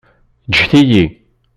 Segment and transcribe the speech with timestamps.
[0.51, 1.03] Ǧǧet-iyi.